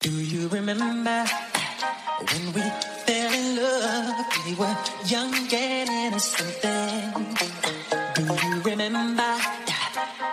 [0.00, 1.24] Do you remember
[2.20, 2.62] when we
[3.06, 4.26] fell in love?
[4.44, 4.76] We were
[5.06, 7.12] young and innocent then.
[8.14, 9.36] Do you remember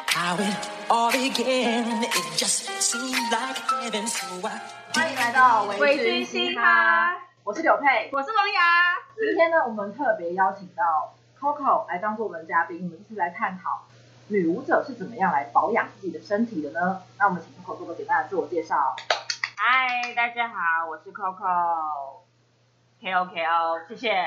[0.07, 2.03] how it all began?
[2.03, 4.61] It just seemed like heaven, so I
[4.93, 8.95] 欢迎来到微醺嘻哈，我是柳佩，我是王雅。
[9.17, 13.83] 今天呢，我们特别邀请到 Coco 来当做我们嘉宾，我们一起来探讨
[14.27, 17.01] 女舞者是怎么样来保养自己的身体的呢？
[17.17, 18.95] 那我们请 Coco 做个简单的自我介绍。
[19.65, 24.11] 嗨，大家好，我是 Coco，K O K O，谢谢。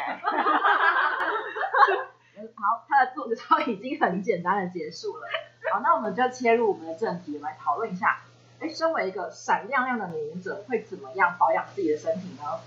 [2.56, 3.28] 好，他的自我
[3.60, 5.28] 已经很简单的结束了。
[5.70, 8.20] 好，那我们就切入我们的正题，来讨论一下。
[8.60, 12.58] 哎，身为一个闪亮亮的女人者，会怎么样保养自己的身体呢？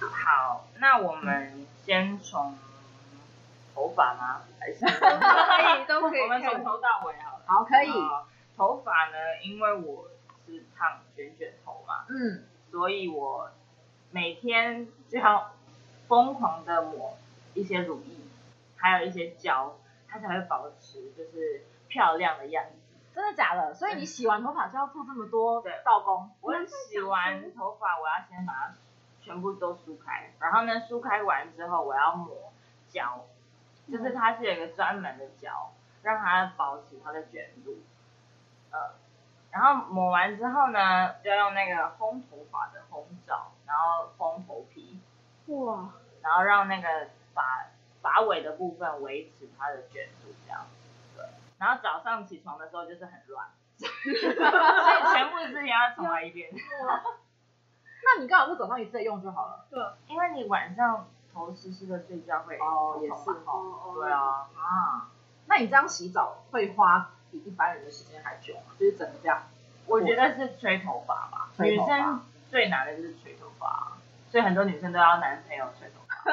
[0.00, 2.58] 好，那我们先从
[3.72, 4.40] 头发吗？
[4.58, 4.90] 还是 可
[5.78, 7.44] 以都可以，我们从头到尾好了。
[7.46, 7.92] 好，可以。
[8.56, 9.16] 头发呢？
[9.44, 10.08] 因为我
[10.46, 13.50] 是烫卷卷头嘛，嗯，所以我
[14.10, 15.52] 每天就要
[16.08, 17.16] 疯狂的抹
[17.54, 18.16] 一些乳液，
[18.76, 19.76] 还有一些胶，
[20.08, 22.72] 它才会保持就是漂亮的样子。
[23.14, 23.72] 真的假的？
[23.72, 26.30] 所以你洗完头发就要做这么多道工？
[26.40, 28.74] 我洗完头发，我要先把它
[29.22, 32.52] 全部都梳开，然后呢，梳开完之后，我要抹
[32.90, 33.24] 胶，
[33.90, 35.72] 就是它是有一个专门的胶，
[36.02, 37.78] 让它保持它的卷度。
[38.70, 38.90] 呃，
[39.56, 45.00] 然后抹完之后呢，就要用那个烘头发的烘罩，然后烘头皮。
[45.46, 45.88] 哇！
[46.20, 47.64] 然后让那个发
[48.02, 50.60] 发尾的部分维持它的卷度，这样。
[51.56, 53.46] 然后早上起床的时候就是很乱，
[53.78, 56.50] 所以全部事情要重来一遍。
[56.52, 59.64] 那你刚好是早上一次用就好了。
[59.70, 63.94] 对，因为你晚上头湿湿的睡觉会哦，也是哦。
[63.94, 65.08] 对啊啊，
[65.46, 67.10] 那你这样洗澡会花
[67.44, 68.74] 比一般人的时间还久吗？
[68.78, 69.42] 就是整个这样？
[69.86, 72.20] 我觉得是吹头发吧，女生
[72.50, 73.92] 最难的就是吹头发，
[74.30, 76.32] 所以很多女生都要男朋友吹头发。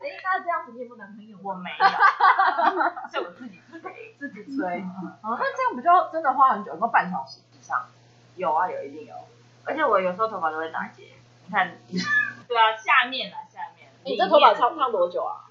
[0.00, 1.36] 哎，那这样子你有没有男朋友？
[1.42, 1.86] 我没有，
[3.10, 4.80] 是我自己吹，自己吹。
[5.22, 7.86] 哦，那这样不就真的花很久，有没有半小时以上？
[8.36, 9.14] 有啊，有一定有。
[9.64, 11.04] 而且我有时候头发都会打结，
[11.44, 11.76] 你看，
[12.48, 13.88] 对啊，下面啊，下面。
[14.04, 15.46] 你这头发烫烫多久啊？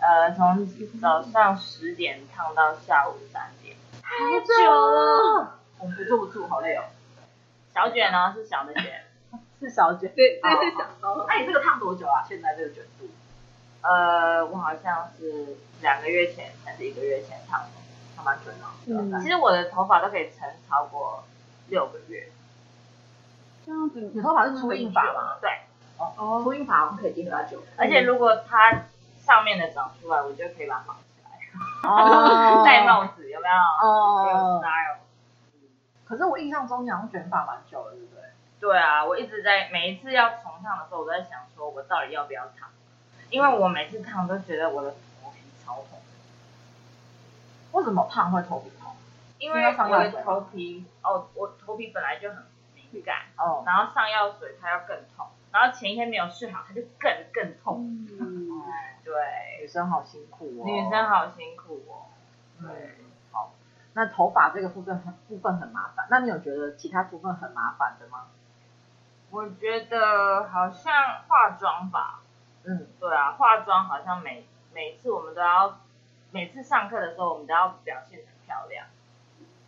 [0.00, 0.66] 呃，从
[1.00, 3.59] 早上十点烫到下午三点。
[4.10, 6.82] 太久了，我不住不住，好累哦。
[7.72, 8.34] 小卷呢？
[8.34, 9.04] 是小的卷，
[9.60, 10.12] 是小卷。
[10.16, 10.84] 对，这是小。
[11.28, 12.24] 那你这个烫多久啊？
[12.28, 13.08] 现在这个卷度？
[13.82, 17.68] 呃，我好像是两个月前还是一个月前烫的，
[18.16, 18.66] 还蛮准的。
[18.86, 21.22] 嗯，其实我的头发都可以撑超过
[21.68, 22.28] 六个月。
[23.64, 25.38] 这样子，你头发是粗硬发吗？
[25.40, 25.50] 对。
[25.96, 28.86] 哦，秃鹰发可以定比较久，而且如果它
[29.24, 30.84] 上面的长出来，我就可以把。
[31.84, 32.62] 哦。
[32.66, 33.88] 戴帽子有没有？
[33.88, 34.26] 哦。
[34.26, 34.98] 有 style。
[36.04, 38.22] 可是我印象中你好像卷发蛮久了，对不对？
[38.60, 42.68] 对啊，我一直在每一次要重烫的时候，我都在想说，我到底要不要烫？
[43.30, 46.00] 因为我每次烫都觉得我的头皮超痛。
[47.72, 48.92] 为什么烫会头皮痛？
[49.38, 52.38] 因为我的头皮哦，我头皮本来就很
[52.74, 57.86] 敏感哦，然后上药水它要更痛，然后前一天没有睡好，它就更更痛。
[58.20, 58.49] 嗯，
[59.04, 59.14] 对，
[59.60, 60.64] 女生好辛苦哦。
[60.64, 62.06] 女生好辛苦哦。
[62.60, 62.98] 对，
[63.32, 63.52] 好，
[63.94, 68.26] 那头发这个部分很部分很麻烦，那你有觉得其他部分很麻烦的吗？
[69.30, 70.92] 我觉得好像
[71.28, 72.20] 化妆吧。
[72.64, 75.78] 嗯，对啊，化妆好像每每次我们都要，
[76.30, 78.86] 每次上课的时候我们都要表现很漂亮，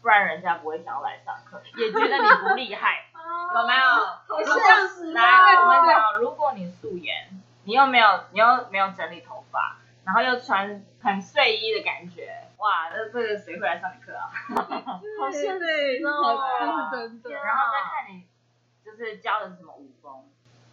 [0.02, 3.06] 不然人家不会想要来上课，也觉得你不厉害，
[3.54, 3.82] 有没有？
[4.28, 5.12] 好像是。
[5.12, 14.30] 来，我们讲，如果你素颜，你又没有，你又没有整理头发，然后又穿很睡衣的感觉，哇，那这个谁会来上你课啊？
[15.20, 17.30] 好现实哦，真的。
[17.30, 18.26] 然后再看你，
[18.84, 20.24] 就是教的是什么舞风。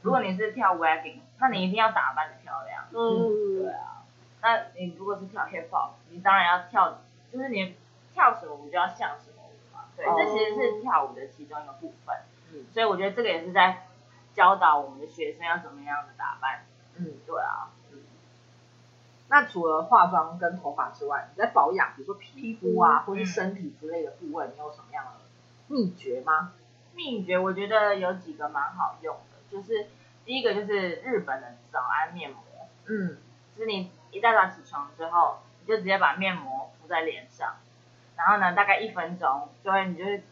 [0.01, 2.85] 如果你是跳 waacking，那你一定要打扮的漂亮。
[2.91, 4.03] 嗯，对啊。
[4.41, 7.01] 那你如果是跳 hip hop，你当然要跳，
[7.31, 7.75] 就是你
[8.13, 9.85] 跳什么舞就要像什么舞嘛。
[9.97, 12.15] 对，这其实是跳舞的其中一个部分。
[12.53, 13.85] 嗯，所以我觉得这个也是在
[14.33, 16.63] 教导我们的学生要怎么样的打扮。
[16.99, 17.71] 嗯，对啊。
[17.91, 17.99] 嗯。
[19.29, 25.11] 那除了化妆跟头发之外，你在保养，比如说皮肤啊，或是身体之类的部位，你有什么样的
[25.67, 26.53] 秘诀吗？
[26.95, 29.39] 秘诀我觉得有几个蛮好用的。
[29.49, 29.87] 就是
[30.25, 32.39] 第一个就是日本的早安面膜，
[32.87, 33.17] 嗯，
[33.55, 37.55] 就是你一大早起床之后，你就直接把面膜敷在脸上，
[38.15, 40.23] 然后呢，大概一分钟就会，你就会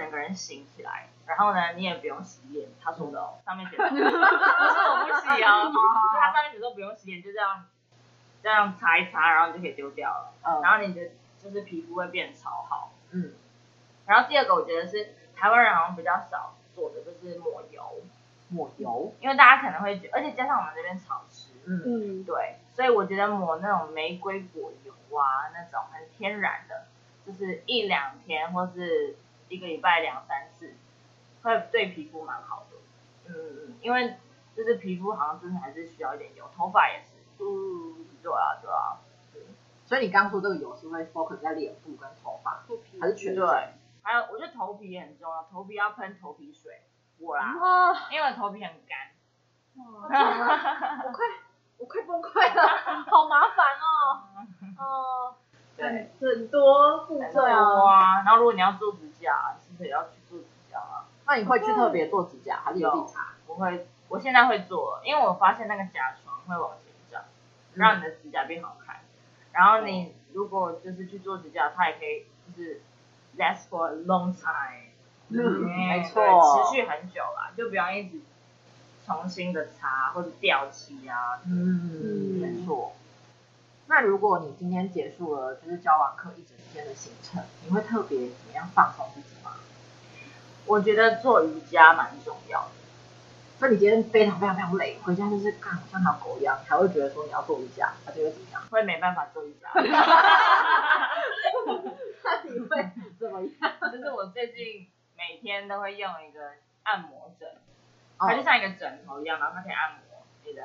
[0.00, 5.76] 整个人醒起来，然后呢，你也不用洗脸，他说的哦，上面写的， 不是我不洗哦，是
[6.18, 7.66] 他上面写说不用洗脸，就这样
[8.42, 13.32] 这样擦一擦，然后你就可以丢掉了，嗯，然后你的就是皮肤会变超好，嗯，
[14.06, 17.20] 然后第二个我觉得是台湾人好像比较少做的，就是。
[17.22, 17.82] 就是抹油，
[18.48, 26.86] 抹油，因为大家可能会觉得，而且加上我们这边潮湿，嗯，嗯，对，所以我觉得抹那种玫瑰果油啊，那种很天然的，
[27.26, 29.16] 就是一两天或是
[29.50, 30.72] 一个礼拜两三次，
[31.42, 32.76] 会对皮肤蛮好的。
[33.26, 33.34] 嗯
[33.68, 34.16] 嗯，因为
[34.56, 37.10] 就是皮肤好像真的还是需要一点油，头发也是。
[37.38, 38.96] 嗯，对啊对啊。
[39.34, 39.42] 对，
[39.84, 42.62] 所以你刚刚说这个油是会 focus 在脸部跟头发，
[43.00, 43.36] 还是全身？
[43.36, 46.82] 对，还有我觉得头皮也很重要，头皮要喷头皮水，
[47.18, 47.52] 我啦，
[48.10, 49.10] 因为我头皮很干。
[49.76, 50.08] 我
[51.12, 51.26] 快
[51.78, 52.68] 我快崩溃了，
[53.08, 54.22] 好麻烦哦。
[54.78, 55.34] 哦，
[55.80, 58.22] 对，很多步骤啊。
[58.22, 61.08] 然后如果你要做指甲，是不是也要去做指甲啊？
[61.26, 63.28] 那你会去特别做指甲，还是有自己擦？
[63.46, 67.22] 我会，我现在会做，因为我发现那个甲床会往前长，
[67.74, 68.96] 让你的指甲变好看。
[69.52, 72.82] 然后你如果就是去做指甲，它也可以就是
[73.38, 74.90] last for a long time，
[75.28, 78.20] 嗯，没错，持续很久啦，就不要一直
[79.06, 81.40] 重新的擦或者掉漆啊。
[81.46, 82.92] 嗯，没错。
[83.90, 89.50] 那如果你今天结束了就是教完课一整天的行程，你会特别怎么样放松自己吗？
[90.64, 92.68] 我觉得做瑜伽蛮重要的。
[93.58, 98.62] 那你今天非常非常非常累，回家就是干像条狗一样，还会觉得说你要做瑜伽，他就会怎么样？
[98.70, 99.68] 会没办法做瑜伽。
[99.74, 99.82] 那
[102.44, 103.50] 你会怎么样？
[103.90, 106.52] 就是我最近每天都会用一个
[106.84, 107.48] 按摩枕，
[108.20, 110.62] 它就像一个枕头一样，然后它可以按摩你的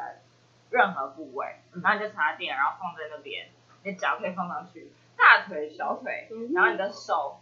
[0.75, 3.47] 任何部位，然后你就插电，然后放在那边，
[3.81, 7.39] 你的脚可以放上去，大腿、小腿，然后你的手，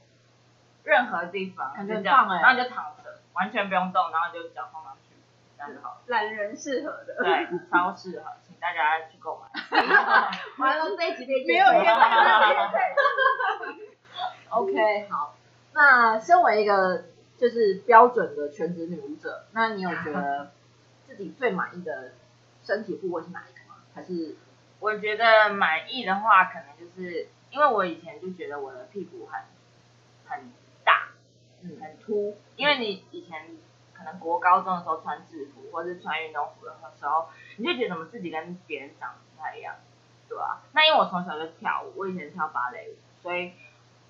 [0.84, 5.16] 任何地方，就这样，然后你就躺着，完全不用动，然后就脚放上去，
[5.58, 6.04] 这样就好。
[6.06, 9.48] 懒人适合的，对，超适合，请大家去购买。
[10.60, 11.96] 完了这一集变没有没有。
[14.50, 15.34] OK，好，
[15.74, 17.06] 那身为一个
[17.40, 20.52] 就是标准的全职女舞者，那你有觉得
[21.08, 22.12] 自己最满意的
[22.64, 23.78] 身体部位是哪一个吗？
[23.94, 24.36] 还是
[24.80, 29.42] 我觉得满意的话，可能就是因为我以前就觉得我的屁股很
[30.26, 30.52] 很
[30.84, 31.10] 大。
[31.62, 33.56] 嗯，很凸，因为你以前
[33.94, 39.76] 可能国高中的时候穿制服或是穿运动服的时候，你就觉得我们自己跟别人长得不太一样，
[40.28, 40.62] 对吧？
[40.74, 43.54] 那因为我从小就跳舞，我以前跳芭蕾舞，所以，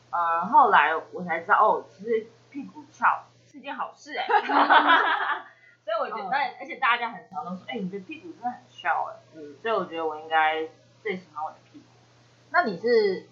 [0.10, 4.26] 呃，后来我才知道哦，其实屁股翘是件好事哎。
[5.84, 9.16] 所以我觉得，而且大家很常都说，哎，你的屁股真的很翘哎。
[9.36, 10.70] 嗯，所以我觉得我应该
[11.02, 11.86] 最喜欢我的屁股。
[12.52, 13.28] 那你是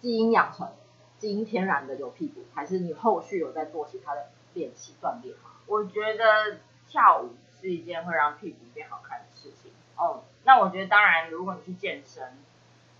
[0.00, 0.72] 基因养成？
[1.18, 5.50] 基因天然的有屁股，还是你后续有在做其他的练习锻炼吗？
[5.66, 9.72] 我觉得跳舞是一件会让屁股变好看的事情。
[9.96, 12.36] 哦，那我觉得当然，如果你去健身，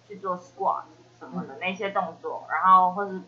[0.08, 0.84] 去做 squat
[1.18, 3.20] 什么的、嗯、那些动作，然后或是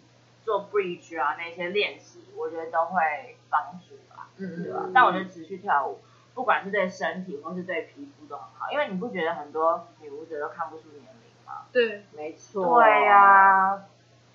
[0.43, 4.08] 做 bridge 啊那些练习，我觉得都会帮助吧。
[4.39, 4.81] 嗯对吧？
[4.85, 5.99] 嗯、但我觉得持续跳舞，
[6.35, 11.65] 不管是对身体或是对皮肤都很好，因为你不觉得很多女舞者都看不出年龄吗？
[11.73, 12.81] 对，没错。
[12.83, 13.85] 对呀、啊。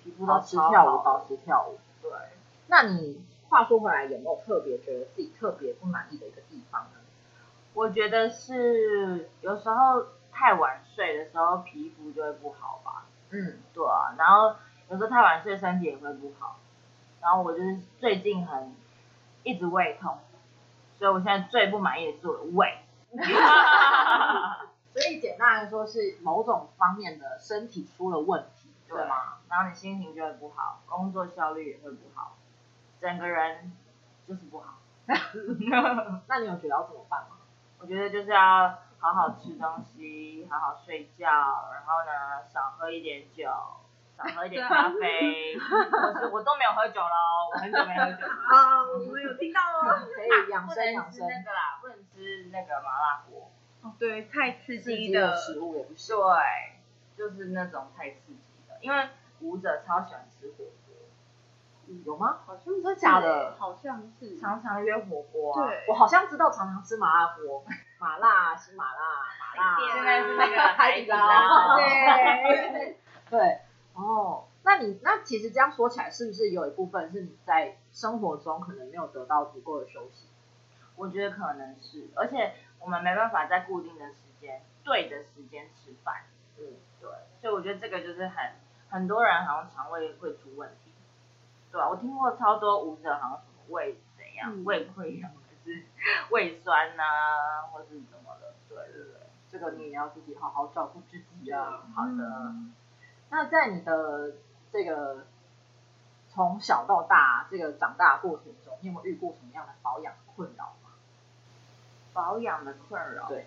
[0.02, 1.78] 皮肤保持跳舞，保持跳舞。
[2.02, 2.10] 对，
[2.66, 7.00] 那你话说回来，有没有特别觉得自己特别不满意的一个地方呢？
[7.72, 13.06] 我觉得是有时候太晚睡的时候，皮肤就会不好吧。
[13.30, 14.14] 嗯，对啊。
[14.18, 14.54] 然后
[14.90, 16.58] 有时候太晚睡，身体也会不好。
[17.22, 18.74] 然后我就是最近很
[19.44, 20.18] 一直胃痛，
[20.98, 22.78] 所以我现在最不满意的是我的胃。
[24.92, 28.70] 所以简单来说，是某种方面的身体出了问题。
[28.86, 29.38] 对吗？
[29.48, 32.36] 然后你心情就会不好，工作效率也会不好，
[33.00, 33.72] 整个人
[34.28, 34.78] 就是不好。
[36.28, 37.36] 那你有觉得要怎么办吗？
[37.80, 41.26] 我觉得就是要好好吃东西，好好睡觉，
[41.72, 43.50] 然后呢，少喝一点酒，
[44.16, 45.56] 少喝一点咖啡。
[46.22, 48.34] 我我都没有喝酒喽，我很久没喝酒了。
[48.48, 50.08] 啊，我们有听到哦。
[50.14, 51.26] 可以养生养生。
[51.26, 53.50] 那个啦，不能吃那个麻辣锅。
[53.82, 56.14] 哦，对，太刺激的食物也不是。
[56.14, 56.22] 对，
[57.16, 58.76] 就是那种太刺激的。
[58.80, 59.08] 因为
[59.40, 60.96] 舞者超喜欢吃火锅，
[62.04, 62.38] 有吗？
[62.46, 63.54] 好像是真的假的？
[63.58, 65.66] 好像是常常约火锅啊。
[65.66, 67.64] 对，我好像知道常常吃麻辣锅，
[67.98, 69.00] 麻辣是麻辣，
[69.58, 69.94] 麻辣。
[69.94, 71.76] 现在是那个海底捞。
[71.76, 72.96] 对
[73.30, 73.60] 对
[73.94, 80.26] 哦，那你那其实这样说起来，是不是有一部分是你在生活中可能没有得到足够的休息？
[80.96, 86.24] 我觉得可能是，而且我们没办法在固定的时间、对的时间吃饭。
[86.58, 86.64] 嗯，
[87.00, 87.10] 对，
[87.40, 88.52] 所以我觉得这个就是很。
[88.90, 90.92] 很多人好像肠胃会出问题，
[91.72, 95.82] 对啊，我听过超多舞者好像什么胃怎样，嗯、胃溃疡还是
[96.30, 99.20] 胃酸呐、啊，或是怎么的，对对对，
[99.50, 101.82] 这个你也要自己好好照顾自己啊。
[101.84, 102.54] 嗯、好的，
[103.30, 104.32] 那在你的
[104.72, 105.26] 这个
[106.28, 110.90] 从小到大这个长大的过程中，你有没有遇过什么样的保养困扰吗？
[112.12, 113.26] 保养的困扰。
[113.28, 113.46] 对，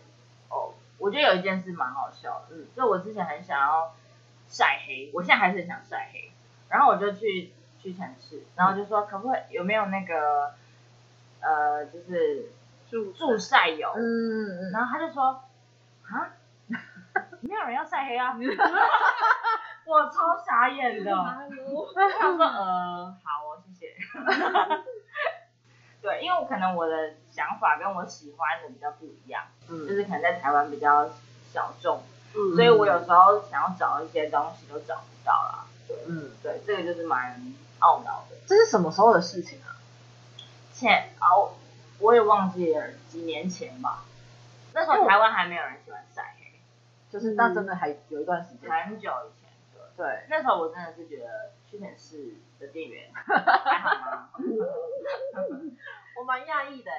[0.49, 3.93] 哦，我觉得有一件事蛮好笑的，嗯，就我之前很想要
[4.49, 6.31] 晒黑，我现在还是很想晒黑，
[6.69, 10.53] 然后我就去屈臣氏，然后就说可不可以有没有那个
[11.39, 12.51] 呃，就是
[12.89, 15.43] 助助晒油，嗯，然后他就说
[16.09, 16.31] 啊，
[17.41, 18.33] 没有人要晒黑啊，
[19.87, 21.87] 我超傻眼的，他说
[22.43, 23.95] 呃，好哦，谢谢。
[26.01, 31.09] 对，因为我可能我的想法跟我喜欢的比较不一样，嗯，就是可能在台湾比较
[31.51, 32.03] 小众，
[32.35, 35.65] 嗯，所以我有时候想要找一些东西都找不到啦。
[35.87, 37.41] 对，嗯，对，这个就是蛮
[37.79, 38.35] 懊恼的。
[38.45, 39.73] 这是什么时候的事情啊？
[40.73, 41.53] 前哦，
[41.99, 44.03] 我也忘记了，几年前吧。
[44.73, 46.59] 那时候台湾还没有人喜欢晒黑，
[47.09, 49.46] 就是那真的还有一段时间，很久以前。
[49.97, 54.29] 对，那时候我真的是觉得屈臣氏的店员还好吗？
[56.15, 56.91] 我蛮讶异的，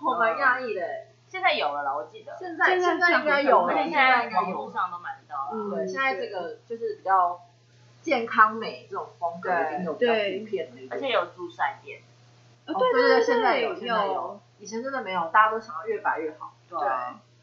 [0.00, 0.82] 我蛮讶异的。
[1.28, 2.36] 现在有了啦，我记得。
[2.36, 5.76] 现在现在应该有了，现在网络上都买得到了。
[5.76, 7.40] 对，现在这个就是比较
[8.02, 12.00] 健康美这种风格已经有比较普遍了，而且有助晒店。
[12.66, 16.52] 对对对，现在有现在有，以前真的没有，大家都想要越白越好。
[16.68, 16.78] 对，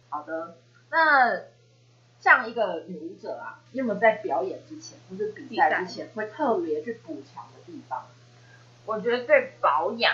[0.09, 0.57] 好的。
[0.89, 1.33] 那
[2.21, 8.05] 像一个女舞者啊，你有没有在表演之前或是比赛之前会特别去补强的地方？
[8.85, 10.13] 我觉得对保养。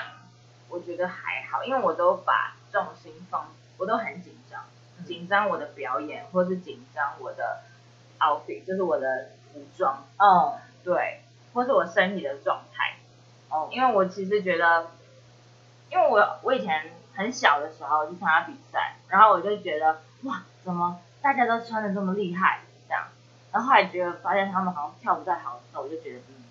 [0.69, 4.63] 我觉得还好，因为我都把重心放，我都很紧张，
[5.05, 7.61] 紧张我的表演，或是紧张我的
[8.17, 11.21] outfit，就是我的服装，嗯，对，
[11.53, 12.95] 或是我身体的状态，
[13.49, 14.87] 哦，因为我其实觉得，
[15.91, 23.07] 因为我我以前很小的时候去参加比赛，然后我就觉得哇，怎么大家都穿的这么厉害，这样，
[23.51, 26.43] 然后后来觉得发现他们好像跳不太好的时候，我就觉得嗯，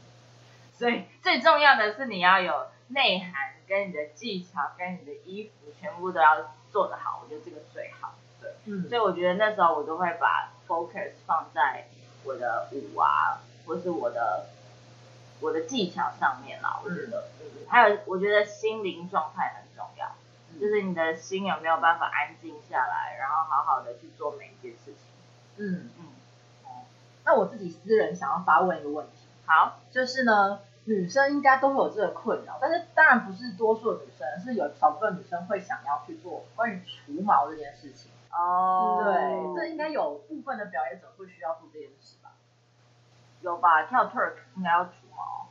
[0.77, 3.53] 所以最重要的是你要有内涵。
[3.69, 8.13] 跟你的技巧，跟你的衣服，全部都要做得好，我觉得这个最好。
[8.39, 11.87] 对，嗯，所以我觉得那时候我都会把 focus 放在
[12.25, 14.45] 我的舞啊，或是我的
[15.41, 16.81] 我的技巧上面啦。
[16.85, 20.22] 我觉得，嗯，还有我觉得心灵状态很重要，嗯，
[20.61, 24.97] 就是你的心有没有办法安静下来，然后好好的去做每一件事情。
[25.57, 26.07] 嗯嗯。
[26.65, 26.85] 哦，
[27.25, 30.61] 那我自己私人想要发问一个问题，好，就是呢。
[30.85, 38.11] 女生应该都会有这个困扰，但是当然不是多数女生，是有少部分女生会想要去做关于除毛这件事情。
[38.33, 42.33] 哦，对，这应该有部分的表演者会需要做这件事吧？
[43.43, 43.85] 有吧？
[43.85, 45.47] 跳 Turk 应该要除毛，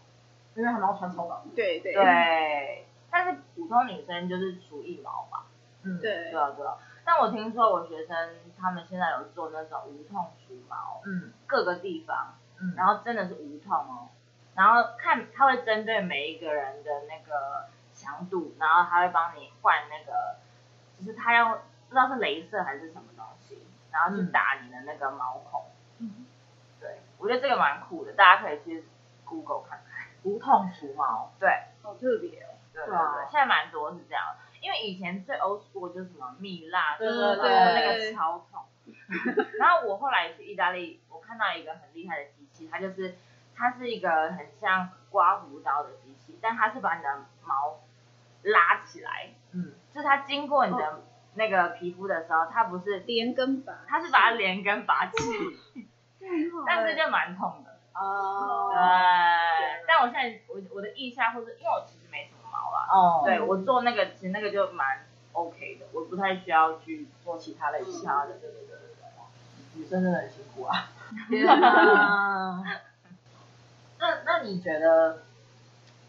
[0.55, 1.39] 因为他们要穿超短。
[1.55, 5.45] 对对对，但是普通女生就是除一毛吧？
[5.83, 6.77] 嗯，对，对啊对啊。
[7.03, 8.15] 但我听说我学生
[8.57, 14.07] 他们现在有做那种无痛除毛，嗯，各个地方，嗯，然后真的是无痛哦。
[14.55, 20.35] 然后看他会针对每一个人的那个强度，然后他会帮你换那个，
[20.99, 23.57] 就是他要不知道是镭射还是什么东西，
[23.91, 25.63] 然后去打你的那个毛孔。
[25.99, 26.25] 嗯，
[26.79, 28.85] 对，我觉得这个蛮酷的，大家可以去
[29.25, 31.49] Google 看看，无痛除毛，对，
[31.81, 32.50] 好特别哦。
[32.73, 34.23] 对对对，现在蛮多是这样，
[34.61, 38.63] 因为以前最 old school 就是什么蜜蜡，对对对，那个超痛。
[39.59, 43.15] 然后我后来去意大利，我看到一个很厉害的机器，它就是。
[43.53, 47.79] 它是一个很像刮胡刀的机器，但它是把你的毛
[48.41, 51.03] 拉起来，嗯，就是它经过你的
[51.35, 55.13] 那个皮肤的时候，它不是连根拔，它是把它连根拔起，
[56.65, 57.77] 但是就蛮痛的。
[57.93, 58.71] 哦。
[58.71, 61.85] 对，但我现在我我的腋下或者因为我
[62.51, 70.89] 毛啦，哦，对我做那个其实那个就蛮 OK 的，我不太需要去做其他的其他的，对对对对对，女生真的很辛苦啊。
[71.29, 72.63] 天啊
[73.99, 75.19] 那那你觉得，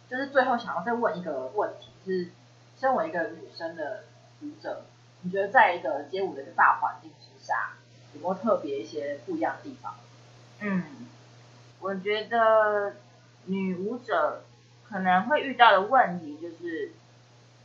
[0.08, 2.30] 就是最后想要再问一个问题，是
[2.78, 4.04] 身为一个女生的
[4.42, 4.84] 舞者，
[5.22, 7.74] 你觉得在一个街舞的一个大环境之下，
[8.14, 9.94] 有没有特别一些不一样的地方？
[10.60, 10.84] 嗯，
[11.80, 12.94] 我觉得
[13.46, 14.44] 女舞者
[14.92, 16.92] 可能会遇到的问题就是，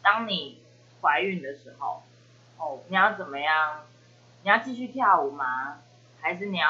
[0.01, 0.63] 当你
[1.01, 2.01] 怀孕的时候，
[2.57, 3.83] 哦，你要怎么样？
[4.43, 5.79] 你要继续跳舞吗？
[6.21, 6.67] 还是你要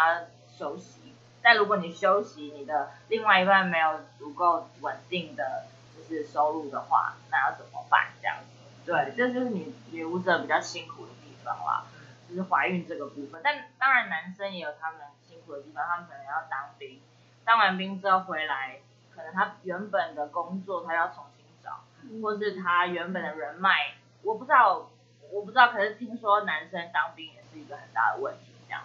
[0.57, 1.13] 休息？
[1.43, 8.07] 但如果你休息，你的另外一半没有足够稳定的就是收入的话，那要怎么办？
[8.19, 11.85] 这样子，对，这就是女女舞者比较辛苦的地方啦，
[12.27, 13.39] 就是怀孕这个部分。
[13.43, 16.99] 但当然，男生也有他们辛苦的地方，他们可能要当兵，
[17.45, 18.79] 当完兵之后回来，
[19.17, 21.81] 可能他原本的工作他要重新找，
[22.21, 24.87] 或是他原本的人脉，我不知道，
[25.31, 25.69] 我不知道。
[25.69, 28.53] 可是听说男生当兵也是一个很大的问题。
[28.67, 28.83] 这样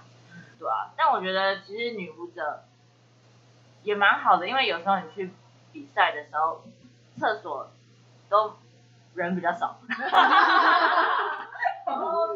[0.59, 2.65] 对啊，但我觉得其实女舞者
[3.83, 5.31] 也蛮好的，因为有时候你去
[5.73, 6.63] 比赛的时候，
[7.19, 7.69] 厕所
[8.31, 8.57] 都
[9.15, 9.77] 人比较少。
[11.85, 12.29] 哦，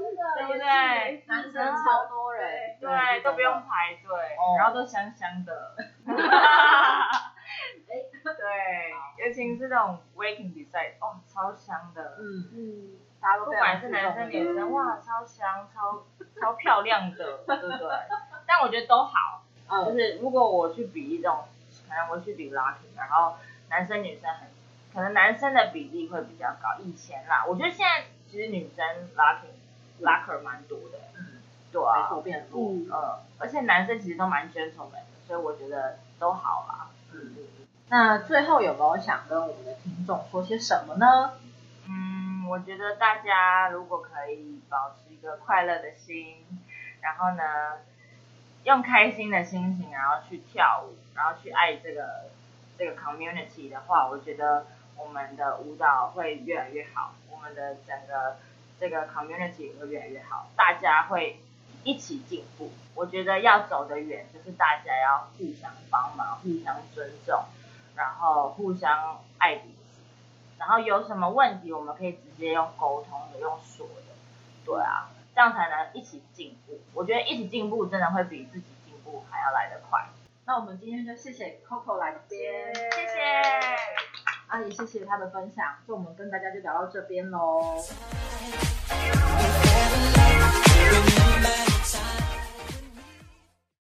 [1.27, 5.77] 男生超多人，对，都不用排队，然后都香香的。
[9.37, 12.17] 是这种 waking 比赛，哦，超香的。
[12.19, 12.89] 嗯嗯，
[13.21, 16.05] 大家都不管是男生女生，哇，超香，超
[16.41, 17.89] 超漂亮的， 对不对？
[18.47, 19.43] 但我觉得都好，
[19.85, 21.45] 就是如果我去比一种，
[21.89, 23.35] 可能我去比 locking，然后
[23.69, 24.49] 男生女生很，
[24.95, 26.79] 可能男生的比例会比较高。
[26.81, 28.85] 以前啦，我觉得现在其实女生
[29.17, 31.41] locking locker 蛮多的，嗯，
[31.73, 36.76] 对啊，变多，嗯，而且男生其实都蛮 gentleman 的，所以我觉得都好啦，嗯。
[37.89, 41.35] 那最后有没有想跟我们的听众说些什么呢？
[41.89, 46.45] 嗯，我觉得大家如果可以保持一个快乐的心，
[47.01, 47.79] 然后呢，
[48.65, 52.25] 用开心的心情，然后去跳舞，然后去爱这个
[52.77, 54.67] 这个 community 的话，我觉得
[54.97, 58.39] 我们的舞蹈会越来越好，我们的整个
[58.81, 61.41] 这个 community 也会越来越好，大家会
[61.85, 62.73] 一起进步。
[62.97, 67.45] 我觉得要走得远，就是大家要互相帮忙，互相尊重。
[67.97, 70.01] 然后互相爱彼此，
[70.59, 74.13] 然后有什么问题我们可以直接用沟通的，用说的，
[74.65, 76.79] 对啊，这样才能一起进步。
[76.93, 80.07] 我觉得一起进步真的会比自己进步还要来得快。
[80.45, 83.43] 那我们今天就谢谢 Coco 来这边，谢谢，
[84.49, 87.83] 阿姨谢谢她的分享，就我们跟大家就聊到这边喽。